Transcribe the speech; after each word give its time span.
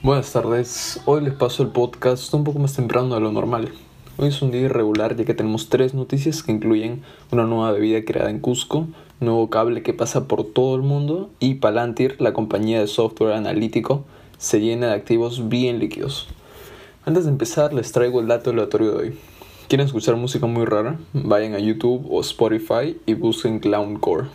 Buenas 0.00 0.32
tardes, 0.32 1.00
hoy 1.06 1.22
les 1.22 1.34
paso 1.34 1.64
el 1.64 1.70
podcast 1.70 2.32
un 2.32 2.44
poco 2.44 2.60
más 2.60 2.76
temprano 2.76 3.16
de 3.16 3.20
lo 3.20 3.32
normal. 3.32 3.72
Hoy 4.16 4.28
es 4.28 4.40
un 4.42 4.52
día 4.52 4.60
irregular 4.60 5.16
ya 5.16 5.24
que 5.24 5.34
tenemos 5.34 5.70
tres 5.70 5.92
noticias 5.92 6.44
que 6.44 6.52
incluyen 6.52 7.02
una 7.32 7.46
nueva 7.46 7.72
bebida 7.72 8.04
creada 8.04 8.30
en 8.30 8.38
Cusco, 8.38 8.86
nuevo 9.18 9.50
cable 9.50 9.82
que 9.82 9.92
pasa 9.94 10.28
por 10.28 10.44
todo 10.44 10.76
el 10.76 10.82
mundo 10.82 11.30
y 11.40 11.56
Palantir, 11.56 12.14
la 12.20 12.32
compañía 12.32 12.78
de 12.78 12.86
software 12.86 13.32
analítico, 13.32 14.04
se 14.38 14.60
llena 14.60 14.86
de 14.86 14.94
activos 14.94 15.48
bien 15.48 15.80
líquidos. 15.80 16.28
Antes 17.04 17.24
de 17.24 17.32
empezar 17.32 17.74
les 17.74 17.90
traigo 17.90 18.20
el 18.20 18.28
dato 18.28 18.50
aleatorio 18.50 18.92
de 18.92 18.96
hoy. 18.96 19.18
¿Quieren 19.66 19.88
escuchar 19.88 20.14
música 20.14 20.46
muy 20.46 20.64
rara? 20.64 21.00
Vayan 21.12 21.54
a 21.54 21.58
YouTube 21.58 22.06
o 22.08 22.20
Spotify 22.20 22.96
y 23.04 23.14
busquen 23.14 23.58
Clowncore. 23.58 24.28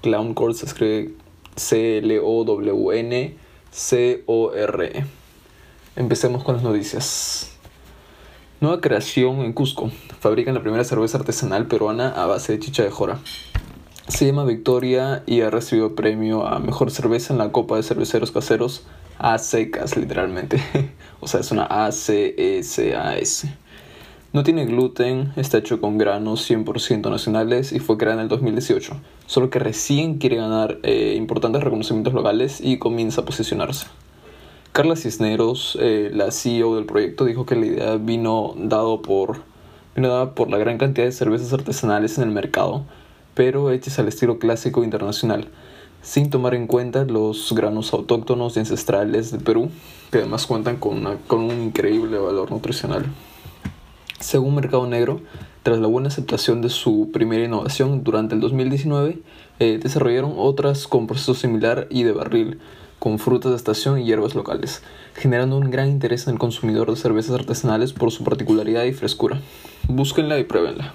Clowncore 0.00 0.54
se 0.54 0.64
escribe 0.64 1.12
C-L-O-W-N 1.56 3.43
C-O-R-E. 3.74 5.04
Empecemos 5.96 6.44
con 6.44 6.54
las 6.54 6.62
noticias. 6.62 7.50
Nueva 8.60 8.80
creación 8.80 9.40
en 9.40 9.52
Cusco. 9.52 9.90
Fabrican 10.20 10.54
la 10.54 10.60
primera 10.60 10.84
cerveza 10.84 11.18
artesanal 11.18 11.66
peruana 11.66 12.10
a 12.10 12.26
base 12.26 12.52
de 12.52 12.60
chicha 12.60 12.84
de 12.84 12.90
jora. 12.90 13.18
Se 14.06 14.26
llama 14.26 14.44
Victoria 14.44 15.24
y 15.26 15.40
ha 15.40 15.50
recibido 15.50 15.96
premio 15.96 16.46
a 16.46 16.60
mejor 16.60 16.92
cerveza 16.92 17.32
en 17.32 17.40
la 17.40 17.50
Copa 17.50 17.74
de 17.74 17.82
Cerveceros 17.82 18.30
Caseros 18.30 18.86
a 19.18 19.38
secas, 19.38 19.96
literalmente. 19.96 20.62
o 21.20 21.26
sea, 21.26 21.40
es 21.40 21.50
una 21.50 21.64
A-C-E-C-A-S. 21.64 23.48
No 24.34 24.42
tiene 24.42 24.66
gluten, 24.66 25.32
está 25.36 25.58
hecho 25.58 25.80
con 25.80 25.96
granos 25.96 26.50
100% 26.50 27.08
nacionales 27.08 27.70
y 27.70 27.78
fue 27.78 27.96
creada 27.96 28.16
en 28.16 28.22
el 28.24 28.28
2018, 28.28 28.96
solo 29.26 29.48
que 29.48 29.60
recién 29.60 30.18
quiere 30.18 30.34
ganar 30.34 30.80
eh, 30.82 31.14
importantes 31.16 31.62
reconocimientos 31.62 32.14
locales 32.14 32.60
y 32.60 32.78
comienza 32.78 33.20
a 33.20 33.24
posicionarse. 33.26 33.86
Carla 34.72 34.96
Cisneros, 34.96 35.78
eh, 35.80 36.10
la 36.12 36.32
CEO 36.32 36.74
del 36.74 36.84
proyecto, 36.84 37.26
dijo 37.26 37.46
que 37.46 37.54
la 37.54 37.66
idea 37.66 37.94
vino, 37.94 38.54
dado 38.56 39.02
por, 39.02 39.42
dada 39.94 40.34
por 40.34 40.50
la 40.50 40.58
gran 40.58 40.78
cantidad 40.78 41.06
de 41.06 41.12
cervezas 41.12 41.52
artesanales 41.52 42.18
en 42.18 42.24
el 42.24 42.30
mercado, 42.30 42.82
pero 43.34 43.70
hechas 43.70 44.00
al 44.00 44.08
estilo 44.08 44.40
clásico 44.40 44.82
internacional, 44.82 45.46
sin 46.02 46.30
tomar 46.30 46.56
en 46.56 46.66
cuenta 46.66 47.04
los 47.04 47.52
granos 47.54 47.92
autóctonos 47.92 48.56
y 48.56 48.58
ancestrales 48.58 49.30
del 49.30 49.44
Perú, 49.44 49.70
que 50.10 50.18
además 50.18 50.44
cuentan 50.44 50.78
con 50.78 51.06
un 51.30 51.62
increíble 51.62 52.18
valor 52.18 52.50
nutricional. 52.50 53.06
Según 54.24 54.54
Mercado 54.54 54.86
Negro, 54.86 55.20
tras 55.62 55.78
la 55.80 55.86
buena 55.86 56.08
aceptación 56.08 56.62
de 56.62 56.70
su 56.70 57.10
primera 57.12 57.44
innovación 57.44 58.04
durante 58.04 58.34
el 58.34 58.40
2019, 58.40 59.18
eh, 59.58 59.78
desarrollaron 59.82 60.32
otras 60.38 60.86
con 60.86 61.06
proceso 61.06 61.34
similar 61.34 61.86
y 61.90 62.04
de 62.04 62.12
barril, 62.12 62.58
con 62.98 63.18
frutas 63.18 63.50
de 63.50 63.58
estación 63.58 63.98
y 64.00 64.04
hierbas 64.06 64.34
locales, 64.34 64.82
generando 65.14 65.58
un 65.58 65.70
gran 65.70 65.88
interés 65.88 66.26
en 66.26 66.32
el 66.32 66.38
consumidor 66.38 66.88
de 66.88 66.96
cervezas 66.96 67.34
artesanales 67.34 67.92
por 67.92 68.10
su 68.10 68.24
particularidad 68.24 68.84
y 68.84 68.94
frescura. 68.94 69.42
Búsquenla 69.88 70.38
y 70.38 70.44
pruébenla. 70.44 70.94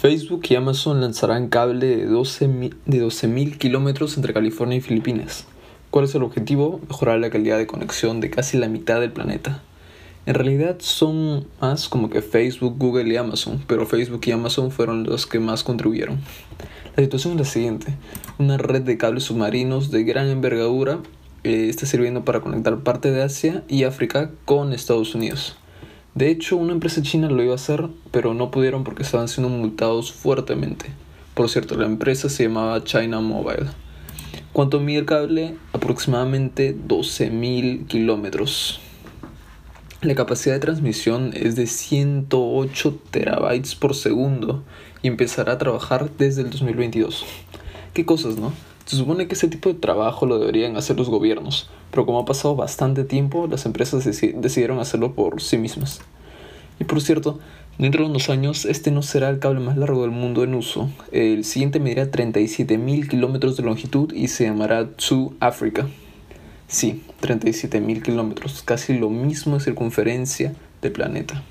Facebook 0.00 0.40
y 0.48 0.54
Amazon 0.54 1.02
lanzarán 1.02 1.48
cable 1.48 1.98
de 1.98 2.08
12.000 2.08 2.76
de 2.86 2.98
12 2.98 3.58
kilómetros 3.58 4.16
entre 4.16 4.32
California 4.32 4.78
y 4.78 4.80
Filipinas. 4.80 5.46
¿Cuál 5.90 6.06
es 6.06 6.14
el 6.14 6.22
objetivo? 6.22 6.80
Mejorar 6.88 7.20
la 7.20 7.28
calidad 7.28 7.58
de 7.58 7.66
conexión 7.66 8.20
de 8.20 8.30
casi 8.30 8.56
la 8.56 8.68
mitad 8.68 9.00
del 9.00 9.12
planeta. 9.12 9.62
En 10.24 10.34
realidad 10.34 10.76
son 10.78 11.48
más 11.60 11.88
como 11.88 12.08
que 12.08 12.22
Facebook, 12.22 12.76
Google 12.78 13.12
y 13.12 13.16
Amazon, 13.16 13.60
pero 13.66 13.86
Facebook 13.86 14.20
y 14.26 14.30
Amazon 14.30 14.70
fueron 14.70 15.02
los 15.02 15.26
que 15.26 15.40
más 15.40 15.64
contribuyeron. 15.64 16.20
La 16.96 17.02
situación 17.02 17.32
es 17.32 17.38
la 17.40 17.44
siguiente. 17.44 17.96
Una 18.38 18.56
red 18.56 18.82
de 18.82 18.96
cables 18.98 19.24
submarinos 19.24 19.90
de 19.90 20.04
gran 20.04 20.28
envergadura 20.28 21.00
eh, 21.42 21.66
está 21.68 21.86
sirviendo 21.86 22.24
para 22.24 22.40
conectar 22.40 22.78
parte 22.84 23.10
de 23.10 23.22
Asia 23.22 23.64
y 23.66 23.82
África 23.82 24.30
con 24.44 24.72
Estados 24.72 25.16
Unidos. 25.16 25.56
De 26.14 26.30
hecho, 26.30 26.56
una 26.56 26.72
empresa 26.72 27.02
china 27.02 27.28
lo 27.28 27.42
iba 27.42 27.52
a 27.52 27.56
hacer, 27.56 27.88
pero 28.12 28.32
no 28.32 28.52
pudieron 28.52 28.84
porque 28.84 29.02
estaban 29.02 29.26
siendo 29.26 29.48
multados 29.48 30.12
fuertemente. 30.12 30.86
Por 31.34 31.48
cierto, 31.48 31.74
la 31.74 31.86
empresa 31.86 32.28
se 32.28 32.44
llamaba 32.44 32.84
China 32.84 33.20
Mobile. 33.20 33.70
¿Cuánto 34.52 34.78
mide 34.78 35.00
el 35.00 35.06
cable? 35.06 35.56
Aproximadamente 35.72 36.76
12.000 36.76 37.86
kilómetros. 37.86 38.80
La 40.02 40.16
capacidad 40.16 40.56
de 40.56 40.60
transmisión 40.60 41.30
es 41.32 41.54
de 41.54 41.68
108 41.68 42.98
terabytes 43.12 43.76
por 43.76 43.94
segundo 43.94 44.64
y 45.00 45.06
empezará 45.06 45.52
a 45.52 45.58
trabajar 45.58 46.10
desde 46.18 46.42
el 46.42 46.50
2022. 46.50 47.24
¿Qué 47.94 48.04
cosas, 48.04 48.36
no? 48.36 48.52
Se 48.84 48.96
supone 48.96 49.28
que 49.28 49.34
ese 49.34 49.46
tipo 49.46 49.68
de 49.68 49.78
trabajo 49.78 50.26
lo 50.26 50.40
deberían 50.40 50.76
hacer 50.76 50.96
los 50.96 51.08
gobiernos, 51.08 51.70
pero 51.92 52.04
como 52.04 52.18
ha 52.18 52.24
pasado 52.24 52.56
bastante 52.56 53.04
tiempo, 53.04 53.46
las 53.46 53.64
empresas 53.64 54.04
decidieron 54.04 54.80
hacerlo 54.80 55.14
por 55.14 55.40
sí 55.40 55.56
mismas. 55.56 56.00
Y 56.80 56.84
por 56.84 57.00
cierto, 57.00 57.38
dentro 57.78 58.02
de 58.02 58.10
unos 58.10 58.28
años 58.28 58.64
este 58.64 58.90
no 58.90 59.02
será 59.02 59.28
el 59.28 59.38
cable 59.38 59.60
más 59.60 59.76
largo 59.76 60.02
del 60.02 60.10
mundo 60.10 60.42
en 60.42 60.56
uso. 60.56 60.90
El 61.12 61.44
siguiente 61.44 61.78
medirá 61.78 62.10
37.000 62.10 63.08
kilómetros 63.08 63.56
de 63.56 63.62
longitud 63.62 64.12
y 64.12 64.26
se 64.26 64.46
llamará 64.46 64.84
To 64.84 65.32
Africa. 65.38 65.86
Sí, 66.72 67.02
37.000 67.20 68.02
kilómetros, 68.02 68.62
casi 68.62 68.96
lo 68.96 69.10
mismo 69.10 69.58
de 69.58 69.60
circunferencia 69.64 70.54
del 70.80 70.92
planeta. 70.92 71.42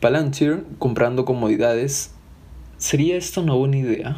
Palantir 0.00 0.64
comprando 0.80 1.24
comodidades, 1.24 2.10
¿sería 2.76 3.16
esto 3.16 3.40
una 3.40 3.54
buena 3.54 3.76
idea? 3.76 4.16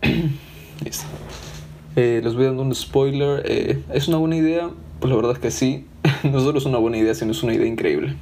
eh, 1.96 2.20
les 2.22 2.34
voy 2.36 2.44
dando 2.44 2.62
un 2.62 2.72
spoiler. 2.72 3.42
Eh, 3.46 3.82
¿Es 3.92 4.06
una 4.06 4.18
buena 4.18 4.36
idea? 4.36 4.70
Pues 5.00 5.10
la 5.10 5.16
verdad 5.16 5.32
es 5.32 5.40
que 5.40 5.50
sí. 5.50 5.86
no 6.22 6.38
solo 6.38 6.58
es 6.58 6.66
una 6.66 6.78
buena 6.78 6.98
idea, 6.98 7.16
sino 7.16 7.32
es 7.32 7.42
una 7.42 7.52
idea 7.52 7.66
increíble. 7.66 8.14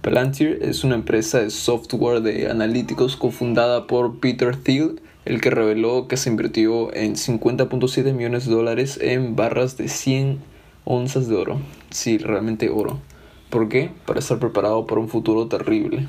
Palantir 0.00 0.58
es 0.62 0.84
una 0.84 0.94
empresa 0.94 1.40
de 1.40 1.50
software 1.50 2.22
de 2.22 2.50
analíticos 2.50 3.14
cofundada 3.14 3.86
por 3.86 4.20
Peter 4.20 4.56
Thiel 4.56 5.02
el 5.24 5.40
que 5.40 5.50
reveló 5.50 6.08
que 6.08 6.16
se 6.16 6.30
invirtió 6.30 6.94
en 6.94 7.14
50.7 7.14 8.12
millones 8.12 8.46
de 8.46 8.54
dólares 8.54 8.98
en 9.00 9.36
barras 9.36 9.76
de 9.76 9.88
100 9.88 10.38
onzas 10.84 11.28
de 11.28 11.36
oro. 11.36 11.60
Sí, 11.90 12.18
realmente 12.18 12.70
oro. 12.70 12.98
¿Por 13.50 13.68
qué? 13.68 13.90
Para 14.06 14.18
estar 14.18 14.38
preparado 14.38 14.86
para 14.86 15.00
un 15.00 15.08
futuro 15.08 15.46
terrible. 15.46 16.08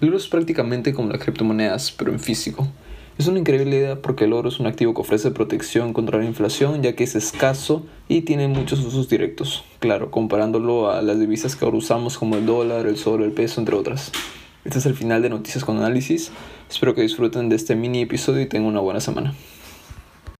El 0.00 0.08
oro 0.08 0.18
es 0.18 0.28
prácticamente 0.28 0.92
como 0.92 1.10
las 1.10 1.22
criptomonedas, 1.22 1.92
pero 1.92 2.12
en 2.12 2.20
físico. 2.20 2.68
Es 3.16 3.28
una 3.28 3.38
increíble 3.38 3.76
idea 3.76 4.02
porque 4.02 4.24
el 4.24 4.32
oro 4.32 4.48
es 4.48 4.58
un 4.58 4.66
activo 4.66 4.92
que 4.92 5.00
ofrece 5.00 5.30
protección 5.30 5.92
contra 5.92 6.18
la 6.18 6.24
inflación 6.24 6.82
ya 6.82 6.96
que 6.96 7.04
es 7.04 7.14
escaso 7.14 7.86
y 8.08 8.22
tiene 8.22 8.48
muchos 8.48 8.80
usos 8.80 9.08
directos. 9.08 9.64
Claro, 9.78 10.10
comparándolo 10.10 10.90
a 10.90 11.00
las 11.00 11.20
divisas 11.20 11.54
que 11.54 11.64
ahora 11.64 11.76
usamos 11.76 12.18
como 12.18 12.36
el 12.36 12.44
dólar, 12.44 12.86
el 12.86 12.96
sol, 12.96 13.22
el 13.22 13.30
peso, 13.30 13.60
entre 13.60 13.76
otras. 13.76 14.10
Este 14.64 14.78
es 14.78 14.86
el 14.86 14.94
final 14.94 15.20
de 15.20 15.28
Noticias 15.28 15.62
con 15.62 15.76
Análisis. 15.76 16.30
Espero 16.70 16.94
que 16.94 17.02
disfruten 17.02 17.50
de 17.50 17.56
este 17.56 17.74
mini 17.74 18.00
episodio 18.00 18.40
y 18.40 18.46
tengan 18.46 18.70
una 18.70 18.80
buena 18.80 19.00
semana. 19.00 19.34